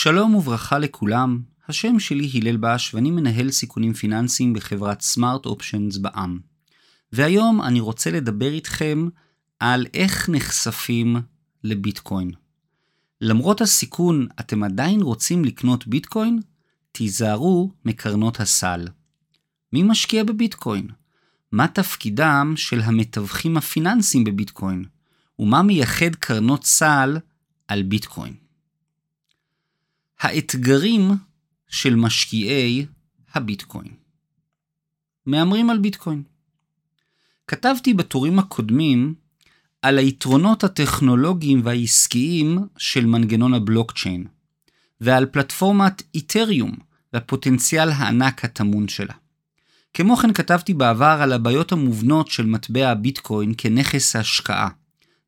[0.00, 6.38] שלום וברכה לכולם, השם שלי הלל בש ואני מנהל סיכונים פיננסיים בחברת סמארט אופשנס בע"מ.
[7.12, 9.08] והיום אני רוצה לדבר איתכם
[9.60, 11.16] על איך נחשפים
[11.64, 12.30] לביטקוין.
[13.20, 16.40] למרות הסיכון, אתם עדיין רוצים לקנות ביטקוין?
[16.92, 18.88] תיזהרו מקרנות הסל.
[19.72, 20.88] מי משקיע בביטקוין?
[21.52, 24.84] מה תפקידם של המתווכים הפיננסיים בביטקוין?
[25.38, 27.18] ומה מייחד קרנות סל
[27.68, 28.47] על ביטקוין?
[30.20, 31.10] האתגרים
[31.68, 32.86] של משקיעי
[33.34, 33.88] הביטקוין.
[35.26, 36.22] מהמרים על ביטקוין.
[37.46, 39.14] כתבתי בטורים הקודמים
[39.82, 44.26] על היתרונות הטכנולוגיים והעסקיים של מנגנון הבלוקצ'יין,
[45.00, 46.72] ועל פלטפורמת איתריום
[47.12, 49.14] והפוטנציאל הענק הטמון שלה.
[49.94, 54.68] כמו כן כתבתי בעבר על הבעיות המובנות של מטבע הביטקוין כנכס ההשקעה,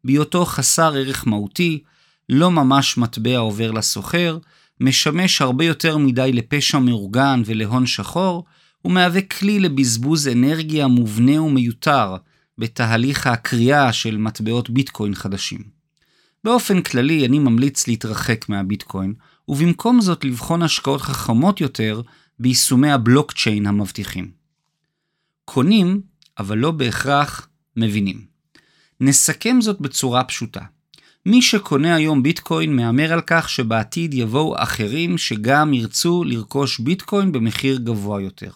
[0.04, 1.82] בהיותו חסר ערך מהותי,
[2.28, 4.38] לא ממש מטבע עובר לסוחר,
[4.80, 8.44] משמש הרבה יותר מדי לפשע מאורגן ולהון שחור,
[8.84, 12.16] ומהווה כלי לבזבוז אנרגיה מובנה ומיותר
[12.58, 15.60] בתהליך הקריאה של מטבעות ביטקוין חדשים.
[16.44, 19.14] באופן כללי אני ממליץ להתרחק מהביטקוין,
[19.48, 22.02] ובמקום זאת לבחון השקעות חכמות יותר
[22.38, 24.30] ביישומי הבלוקצ'יין המבטיחים.
[25.44, 26.00] קונים,
[26.38, 28.24] אבל לא בהכרח מבינים.
[29.00, 30.60] נסכם זאת בצורה פשוטה.
[31.26, 37.78] מי שקונה היום ביטקוין מהמר על כך שבעתיד יבואו אחרים שגם ירצו לרכוש ביטקוין במחיר
[37.78, 38.50] גבוה יותר.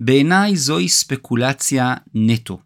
[0.00, 2.60] בעיניי זוהי ספקולציה נטו.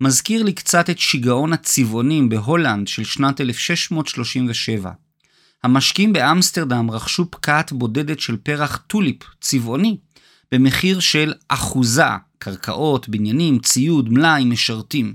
[0.00, 4.90] מזכיר לי קצת את שיגעון הצבעונים בהולנד של שנת 1637.
[5.62, 9.96] המשקיעים באמסטרדם רכשו פקעת בודדת של פרח טוליפ צבעוני
[10.52, 12.04] במחיר של אחוזה,
[12.38, 15.14] קרקעות, בניינים, ציוד, מלאי, משרתים.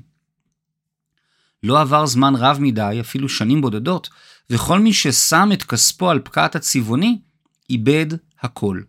[1.66, 4.10] לא עבר זמן רב מדי, אפילו שנים בודדות,
[4.50, 7.20] וכל מי ששם את כספו על פקעת הצבעוני,
[7.70, 8.06] איבד
[8.42, 8.82] הכל.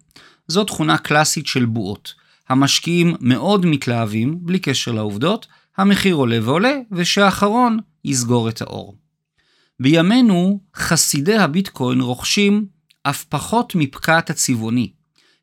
[0.48, 2.14] זו תכונה קלאסית של בועות.
[2.48, 8.96] המשקיעים מאוד מתלהבים, בלי קשר לעובדות, המחיר עולה ועולה, ושהאחרון יסגור את האור.
[9.80, 12.66] בימינו, חסידי הביטקוין רוכשים
[13.02, 14.92] אף פחות מפקעת הצבעוני.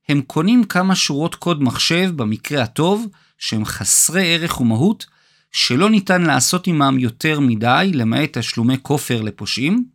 [0.09, 3.07] הם קונים כמה שורות קוד מחשב, במקרה הטוב,
[3.37, 5.05] שהם חסרי ערך ומהות,
[5.53, 9.85] שלא ניתן לעשות עמם יותר מדי, למעט תשלומי כופר לפושעים,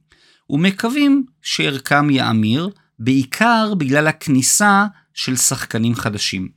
[0.50, 6.48] ומקווים שערכם יאמיר, בעיקר בגלל הכניסה של שחקנים חדשים.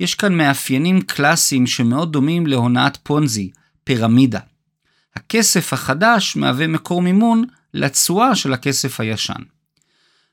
[0.00, 3.50] יש כאן מאפיינים קלאסיים שמאוד דומים להונאת פונזי,
[3.84, 4.40] פירמידה.
[5.16, 7.44] הכסף החדש מהווה מקור מימון
[7.74, 9.42] לתשואה של הכסף הישן.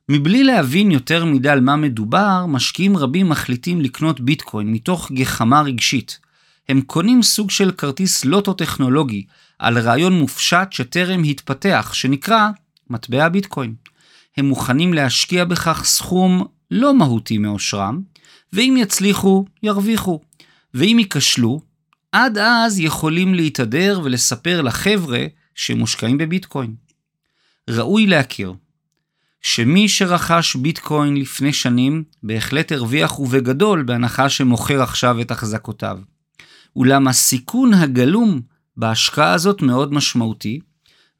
[0.09, 6.19] מבלי להבין יותר מדי על מה מדובר, משקיעים רבים מחליטים לקנות ביטקוין מתוך גחמה רגשית,
[6.69, 9.25] הם קונים סוג של כרטיס לוטו טכנולוגי
[9.59, 12.49] על רעיון מופשט שטרם התפתח, שנקרא
[12.89, 13.75] מטבע ביטקוין.
[14.37, 18.01] הם מוכנים להשקיע בכך סכום לא מהותי מאושרם,
[18.53, 20.21] ואם יצליחו, ירוויחו.
[20.73, 21.61] ואם ייכשלו,
[22.11, 26.75] עד אז יכולים להתהדר ולספר לחבר'ה שמושקעים בביטקוין.
[27.69, 28.53] ראוי להכיר
[29.41, 35.99] שמי שרכש ביטקוין לפני שנים בהחלט הרוויח ובגדול בהנחה שמוכר עכשיו את החזקותיו.
[36.77, 38.41] אולם הסיכון הגלום
[38.77, 40.59] בהשקעה הזאת מאוד משמעותי,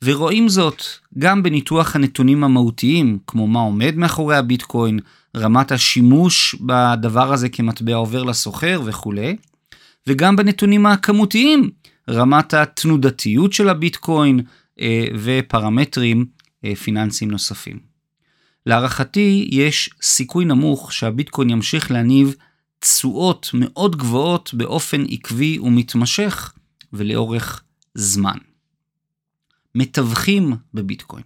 [0.04, 0.84] ורואים זאת
[1.18, 5.00] גם בניתוח הנתונים המהותיים, כמו מה עומד מאחורי הביטקוין,
[5.38, 9.36] רמת השימוש בדבר הזה כמטבע עובר לסוחר וכולי,
[10.08, 11.70] וגם בנתונים הכמותיים,
[12.10, 14.40] רמת התנודתיות של הביטקוין
[14.80, 16.26] אה, ופרמטרים
[16.66, 17.80] אה, פיננסיים נוספים.
[18.66, 22.36] להערכתי, יש סיכוי נמוך שהביטקוין ימשיך להניב
[22.80, 26.54] תשואות מאוד גבוהות באופן עקבי ומתמשך
[26.94, 27.64] ולאורך
[27.96, 28.38] זמן.
[29.76, 31.24] מתווכים בביטקוין.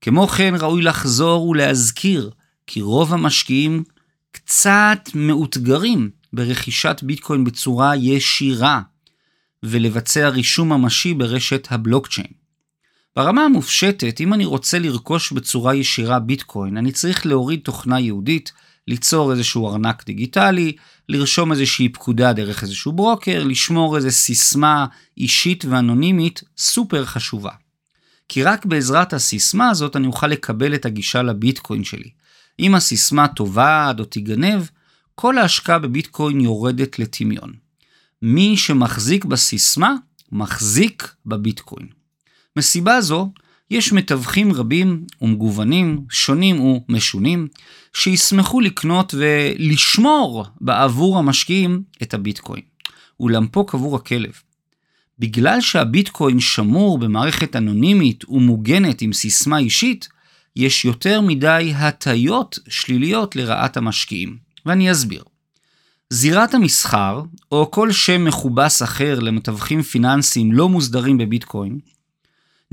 [0.00, 2.30] כמו כן ראוי לחזור ולהזכיר
[2.66, 3.84] כי רוב המשקיעים
[4.32, 8.82] קצת מאותגרים ברכישת ביטקוין בצורה ישירה
[9.62, 12.32] ולבצע רישום ממשי ברשת הבלוקצ'יין.
[13.16, 18.52] ברמה המופשטת, אם אני רוצה לרכוש בצורה ישירה ביטקוין, אני צריך להוריד תוכנה יהודית
[18.88, 20.72] ליצור איזשהו ארנק דיגיטלי,
[21.08, 24.86] לרשום איזושהי פקודה דרך איזשהו ברוקר, לשמור איזו סיסמה
[25.18, 27.50] אישית ואנונימית סופר חשובה.
[28.28, 32.10] כי רק בעזרת הסיסמה הזאת אני אוכל לקבל את הגישה לביטקוין שלי.
[32.60, 34.62] אם הסיסמה תאבד או תיגנב,
[35.14, 37.52] כל ההשקעה בביטקוין יורדת לטמיון.
[38.22, 39.94] מי שמחזיק בסיסמה,
[40.32, 41.86] מחזיק בביטקוין.
[42.56, 43.30] מסיבה זו,
[43.72, 47.48] יש מתווכים רבים ומגוונים, שונים ומשונים,
[47.94, 52.62] שישמחו לקנות ולשמור בעבור המשקיעים את הביטקוין.
[53.20, 54.32] אולם פה קבור הכלב.
[55.18, 60.08] בגלל שהביטקוין שמור במערכת אנונימית ומוגנת עם סיסמה אישית,
[60.56, 64.36] יש יותר מדי הטיות שליליות לרעת המשקיעים,
[64.66, 65.22] ואני אסביר.
[66.10, 67.22] זירת המסחר,
[67.52, 71.78] או כל שם מכובס אחר למתווכים פיננסיים לא מוסדרים בביטקוין,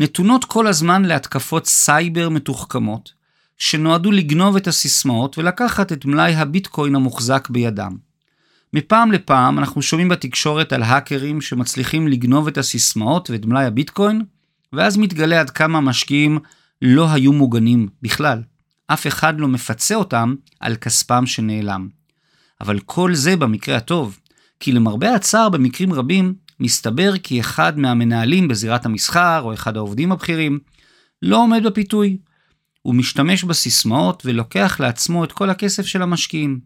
[0.01, 3.13] נתונות כל הזמן להתקפות סייבר מתוחכמות,
[3.57, 7.97] שנועדו לגנוב את הסיסמאות ולקחת את מלאי הביטקוין המוחזק בידם.
[8.73, 14.21] מפעם לפעם אנחנו שומעים בתקשורת על האקרים שמצליחים לגנוב את הסיסמאות ואת מלאי הביטקוין,
[14.73, 16.39] ואז מתגלה עד כמה המשקיעים
[16.81, 18.43] לא היו מוגנים בכלל.
[18.87, 21.89] אף אחד לא מפצה אותם על כספם שנעלם.
[22.61, 24.19] אבל כל זה במקרה הטוב,
[24.59, 30.59] כי למרבה הצער במקרים רבים, מסתבר כי אחד מהמנהלים בזירת המסחר, או אחד העובדים הבכירים,
[31.21, 32.17] לא עומד בפיתוי.
[32.81, 36.59] הוא משתמש בסיסמאות ולוקח לעצמו את כל הכסף של המשקיעים.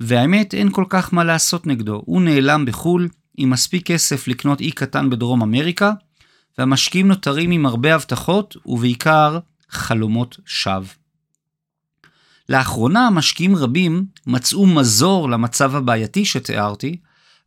[0.00, 2.02] והאמת, אין כל כך מה לעשות נגדו.
[2.06, 5.92] הוא נעלם בחו"ל, עם מספיק כסף לקנות אי קטן בדרום אמריקה,
[6.58, 9.38] והמשקיעים נותרים עם הרבה הבטחות, ובעיקר
[9.70, 10.86] חלומות שווא.
[12.48, 16.96] לאחרונה משקיעים רבים מצאו מזור למצב הבעייתי שתיארתי,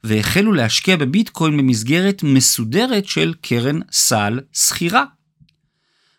[0.05, 5.03] והחלו להשקיע בביטקוין במסגרת מסודרת של קרן סל שכירה.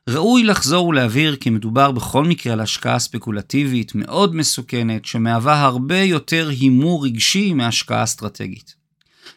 [0.09, 6.49] ראוי לחזור ולהבהיר כי מדובר בכל מקרה על השקעה ספקולטיבית מאוד מסוכנת, שמהווה הרבה יותר
[6.49, 8.75] הימור רגשי מהשקעה אסטרטגית.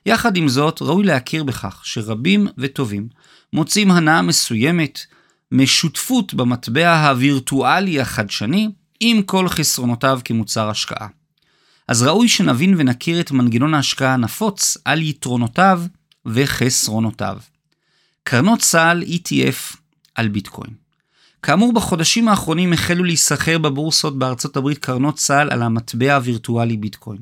[0.06, 3.08] יחד עם זאת, ראוי להכיר בכך שרבים וטובים
[3.54, 5.00] מוצאים הנאה מסוימת
[5.52, 8.70] משותפות במטבע הווירטואלי החדשני,
[9.00, 11.08] עם כל חסרונותיו כמוצר השקעה.
[11.90, 15.82] אז ראוי שנבין ונכיר את מנגנון ההשקעה הנפוץ על יתרונותיו
[16.26, 17.38] וחסרונותיו.
[18.24, 19.78] קרנות צה"ל ETF
[20.16, 20.74] על ביטקוין.
[21.44, 27.22] כאמור, בחודשים האחרונים החלו להיסחר בבורסות בארצות הברית קרנות צה"ל על המטבע הווירטואלי ביטקוין.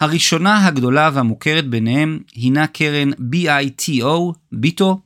[0.00, 5.00] הראשונה הגדולה והמוכרת ביניהם הינה קרן BITO, ביטו,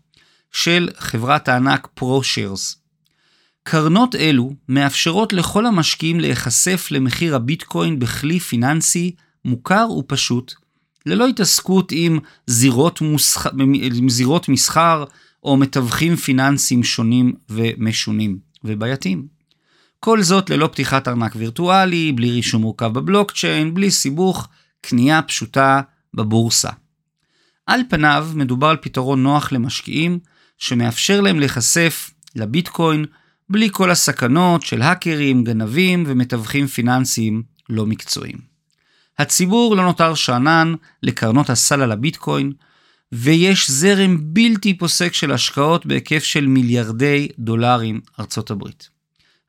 [0.52, 2.81] של חברת הענק פרו-שיירס.
[3.62, 9.14] קרנות אלו מאפשרות לכל המשקיעים להיחשף למחיר הביטקוין בכלי פיננסי
[9.44, 10.54] מוכר ופשוט,
[11.06, 13.46] ללא התעסקות עם זירות, מוסח...
[13.96, 15.04] עם זירות מסחר
[15.44, 19.26] או מתווכים פיננסיים שונים ומשונים ובעייתיים.
[20.00, 24.48] כל זאת ללא פתיחת ארנק וירטואלי, בלי רישום מורכב בבלוקצ'יין, בלי סיבוך,
[24.80, 25.80] קנייה פשוטה
[26.14, 26.70] בבורסה.
[27.66, 30.18] על פניו מדובר על פתרון נוח למשקיעים,
[30.58, 33.04] שמאפשר להם להיחשף לביטקוין
[33.52, 38.38] בלי כל הסכנות של האקרים, גנבים ומתווכים פיננסיים לא מקצועיים.
[39.18, 42.52] הציבור לא נותר שאנן לקרנות הסל על הביטקוין,
[43.12, 48.88] ויש זרם בלתי פוסק של השקעות בהיקף של מיליארדי דולרים ארצות הברית.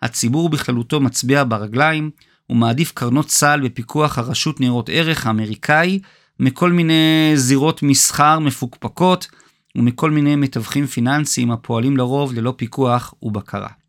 [0.02, 2.10] הציבור בכללותו מצביע ברגליים
[2.50, 6.00] ומעדיף קרנות סל בפיקוח הרשות ניירות ערך האמריקאי
[6.40, 9.28] מכל מיני זירות מסחר מפוקפקות
[9.76, 13.83] ומכל מיני מתווכים פיננסיים הפועלים לרוב ללא פיקוח ובקרה.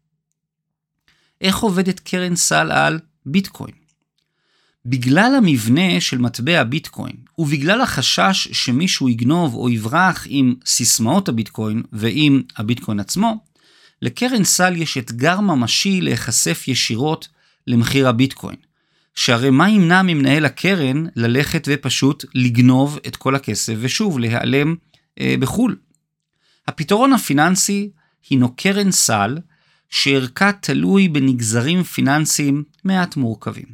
[1.44, 3.74] איך עובדת קרן סל על ביטקוין?
[4.86, 12.42] בגלל המבנה של מטבע ביטקוין, ובגלל החשש שמישהו יגנוב או יברח עם סיסמאות הביטקוין ועם
[12.56, 13.36] הביטקוין עצמו,
[14.02, 17.28] לקרן סל יש אתגר ממשי להיחשף ישירות
[17.66, 18.56] למחיר הביטקוין.
[19.14, 24.74] שהרי מה ימנע ממנהל הקרן ללכת ופשוט לגנוב את כל הכסף ושוב להיעלם
[25.20, 25.76] אה, בחו"ל?
[26.68, 27.90] הפתרון הפיננסי
[28.30, 29.38] הינו קרן סל
[29.94, 33.64] שערכה תלוי בנגזרים פיננסיים מעט מורכבים.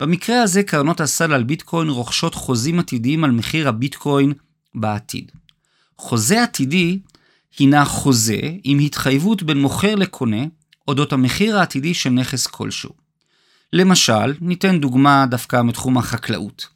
[0.00, 4.32] במקרה הזה קרנות הסל על ביטקוין רוכשות חוזים עתידיים על מחיר הביטקוין
[4.74, 5.32] בעתיד.
[5.98, 6.98] חוזה עתידי
[7.58, 10.44] הינה חוזה עם התחייבות בין מוכר לקונה
[10.88, 12.90] אודות המחיר העתידי של נכס כלשהו.
[13.72, 16.68] למשל, ניתן דוגמה דווקא מתחום החקלאות.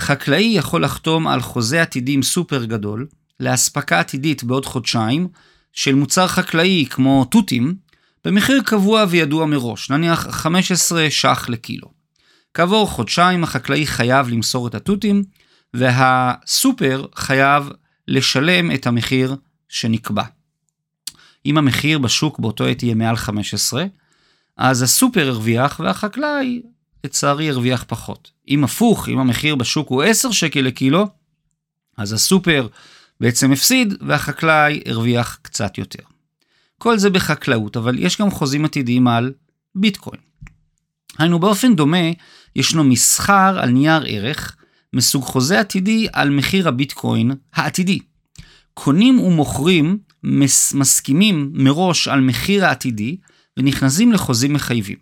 [0.00, 3.06] חקלאי יכול לחתום על חוזה עתידי עם סופר גדול,
[3.40, 5.28] לאספקה עתידית בעוד חודשיים,
[5.72, 7.91] של מוצר חקלאי כמו תותים,
[8.24, 11.88] במחיר קבוע וידוע מראש, נניח 15 ש"ח לקילו.
[12.54, 15.22] כעבור חודשיים החקלאי חייב למסור את התותים,
[15.74, 17.68] והסופר חייב
[18.08, 19.36] לשלם את המחיר
[19.68, 20.24] שנקבע.
[21.46, 23.84] אם המחיר בשוק באותו עת יהיה מעל 15,
[24.56, 26.62] אז הסופר הרוויח והחקלאי
[27.04, 28.30] לצערי הרוויח פחות.
[28.48, 31.08] אם הפוך, אם המחיר בשוק הוא 10 שקל לקילו,
[31.98, 32.68] אז הסופר
[33.20, 36.02] בעצם הפסיד והחקלאי הרוויח קצת יותר.
[36.82, 39.32] כל זה בחקלאות, אבל יש גם חוזים עתידיים על
[39.74, 40.20] ביטקוין.
[41.18, 42.06] היינו באופן דומה,
[42.56, 44.56] ישנו מסחר על נייר ערך
[44.92, 47.98] מסוג חוזה עתידי על מחיר הביטקוין העתידי.
[48.74, 53.16] קונים ומוכרים מס, מסכימים מראש על מחיר העתידי
[53.56, 54.98] ונכנסים לחוזים מחייבים.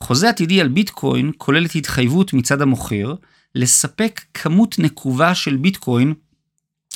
[0.00, 3.14] חוזה עתידי על ביטקוין כוללת התחייבות מצד המוכר
[3.54, 6.14] לספק כמות נקובה של ביטקוין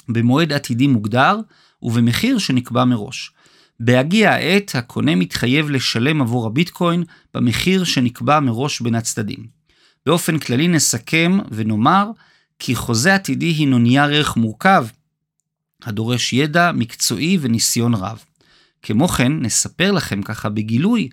[0.09, 1.41] במועד עתידי מוגדר
[1.83, 3.34] ובמחיר שנקבע מראש.
[3.81, 7.05] בהגיע העת, הקונה מתחייב לשלם עבור הביטקוין
[7.35, 9.47] במחיר שנקבע מראש בין הצדדים.
[10.07, 12.11] באופן כללי נסכם ונאמר
[12.59, 14.87] כי חוזה עתידי הינו נייר ערך מורכב,
[15.83, 18.25] הדורש ידע מקצועי וניסיון רב.
[18.83, 21.09] כמו כן, נספר לכם ככה בגילוי,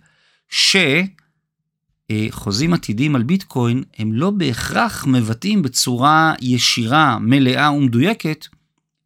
[2.09, 8.47] שחוזים עתידיים על ביטקוין הם לא בהכרח מבטאים בצורה ישירה, מלאה ומדויקת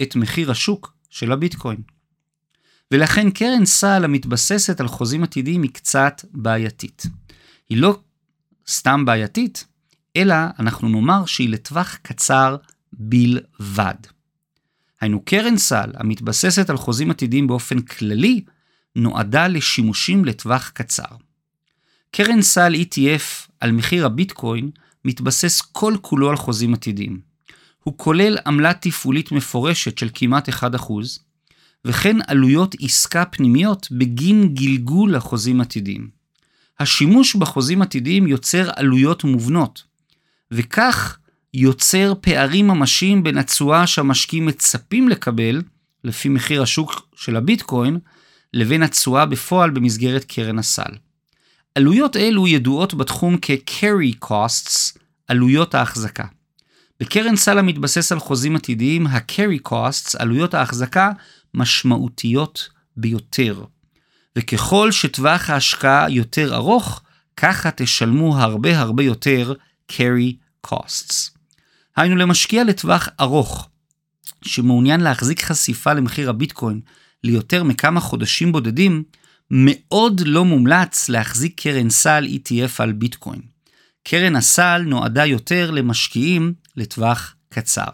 [0.01, 1.94] את מחיר השוק של הביטקוין.
[2.91, 7.05] ולכן קרן סל המתבססת על חוזים עתידיים היא קצת בעייתית.
[7.69, 7.99] היא לא
[8.67, 9.65] סתם בעייתית,
[10.17, 12.57] אלא אנחנו נאמר שהיא לטווח קצר
[12.93, 13.95] בלבד.
[15.01, 18.41] היינו קרן סל המתבססת על חוזים עתידיים באופן כללי,
[18.95, 21.15] נועדה לשימושים לטווח קצר.
[22.11, 24.69] קרן סל ETF על מחיר הביטקוין
[25.05, 27.19] מתבסס כל כולו על חוזים עתידיים.
[27.83, 30.53] הוא כולל עמלה תפעולית מפורשת של כמעט 1%,
[31.85, 36.09] וכן עלויות עסקה פנימיות בגין גלגול החוזים עתידיים.
[36.79, 39.83] השימוש בחוזים עתידיים יוצר עלויות מובנות,
[40.51, 41.17] וכך
[41.53, 45.61] יוצר פערים ממשיים בין התשואה שהמשקיעים מצפים לקבל,
[46.03, 47.99] לפי מחיר השוק של הביטקוין,
[48.53, 50.91] לבין התשואה בפועל במסגרת קרן הסל.
[51.75, 56.25] עלויות אלו ידועות בתחום כ-carry costs, עלויות ההחזקה.
[56.99, 61.11] בקרן סל המתבסס על חוזים עתידיים, ה-carry costs, עלויות ההחזקה,
[61.55, 63.63] משמעותיות ביותר.
[64.35, 67.01] וככל שטווח ההשקעה יותר ארוך,
[67.37, 69.53] ככה תשלמו הרבה הרבה יותר
[69.91, 70.33] carry
[70.67, 71.31] costs.
[71.95, 73.69] היינו למשקיע לטווח ארוך,
[74.45, 76.81] שמעוניין להחזיק חשיפה למחיר הביטקוין
[77.23, 79.03] ליותר מכמה חודשים בודדים,
[79.51, 83.41] מאוד לא מומלץ להחזיק קרן סל ETF על ביטקוין.
[84.03, 87.89] קרן הסל נועדה יותר למשקיעים לטווח קצר.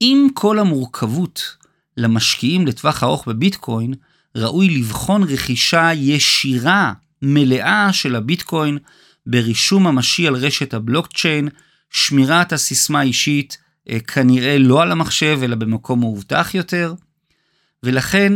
[0.00, 1.56] עם כל המורכבות
[1.98, 3.94] למשקיעים לטווח ארוך בביטקוין,
[4.36, 8.78] ראוי לבחון רכישה ישירה, מלאה של הביטקוין
[9.26, 11.48] ברישום ממשי על רשת הבלוקצ'יין,
[11.90, 13.58] שמירת הסיסמה האישית
[13.90, 16.94] אה, כנראה לא על המחשב אלא במקום מאובטח יותר,
[17.82, 18.32] ולכן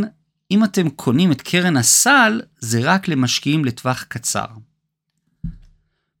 [0.51, 4.45] אם אתם קונים את קרן הסל, זה רק למשקיעים לטווח קצר.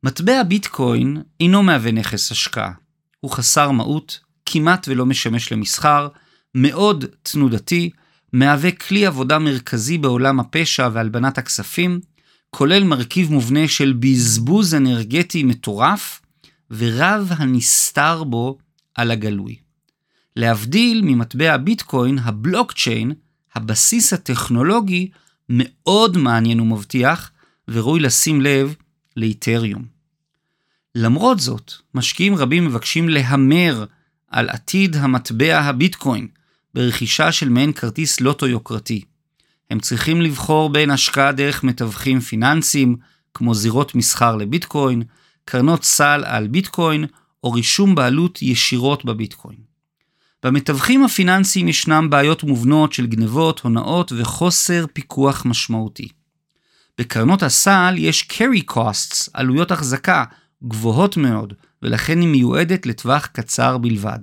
[0.03, 2.71] מטבע ביטקוין אינו מהווה נכס השקעה.
[3.19, 6.07] הוא חסר מהות, כמעט ולא משמש למסחר,
[6.55, 7.89] מאוד תנודתי,
[8.33, 11.99] מהווה כלי עבודה מרכזי בעולם הפשע והלבנת הכספים,
[12.49, 16.21] כולל מרכיב מובנה של בזבוז אנרגטי מטורף,
[16.71, 18.57] ורב הנסתר בו
[18.95, 19.55] על הגלוי.
[20.35, 23.11] להבדיל ממטבע הביטקוין, הבלוקצ'יין,
[23.55, 25.09] הבסיס הטכנולוגי,
[25.49, 27.31] מאוד מעניין ומבטיח,
[27.67, 28.75] וראוי לשים לב
[29.17, 29.85] לאיתריום.
[30.95, 33.85] למרות זאת, משקיעים רבים מבקשים להמר
[34.27, 36.27] על עתיד המטבע הביטקוין
[36.73, 39.01] ברכישה של מעין כרטיס לוטו יוקרתי.
[39.71, 42.95] הם צריכים לבחור בין השקעה דרך מתווכים פיננסיים,
[43.33, 45.03] כמו זירות מסחר לביטקוין,
[45.45, 47.05] קרנות סל על ביטקוין,
[47.43, 49.57] או רישום בעלות ישירות בביטקוין.
[50.43, 56.07] במתווכים הפיננסיים ישנם בעיות מובנות של גנבות, הונאות וחוסר פיקוח משמעותי.
[56.97, 60.23] בקרנות הסל יש carry costs, עלויות החזקה,
[60.63, 64.19] גבוהות מאוד, ולכן היא מיועדת לטווח קצר בלבד.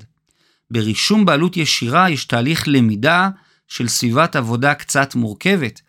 [0.71, 3.31] ברישום בעלות ישירה יש תהליך למידה
[3.69, 5.81] של סביבת עבודה קצת מורכבת,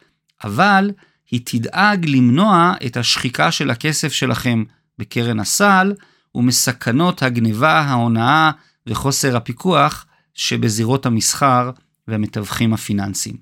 [0.43, 0.91] אבל
[1.31, 4.63] היא תדאג למנוע את השחיקה של הכסף שלכם
[4.97, 5.93] בקרן הסל
[6.35, 8.51] ומסכנות הגניבה, ההונאה
[8.87, 11.71] וחוסר הפיקוח שבזירות המסחר
[12.07, 13.37] והמתווכים הפיננסיים.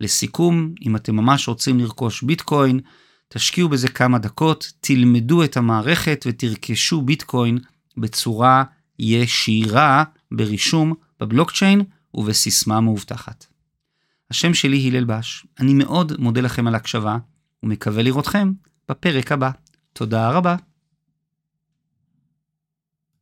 [0.00, 2.80] לסיכום, אם אתם ממש רוצים לרכוש ביטקוין,
[3.28, 7.58] תשקיעו בזה כמה דקות, תלמדו את המערכת ותרכשו ביטקוין
[7.96, 8.64] בצורה
[8.98, 11.82] ישירה ברישום בבלוקצ'יין
[12.14, 13.46] ובסיסמה מאובטחת.
[14.30, 17.18] השם שלי הלל בש, אני מאוד מודה לכם על הקשבה
[17.62, 18.52] ומקווה לראותכם
[18.88, 19.50] בפרק הבא.
[19.92, 20.56] תודה רבה.